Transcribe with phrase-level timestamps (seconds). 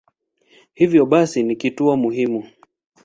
[0.73, 2.43] Hivyo basi ni kituo muhimu.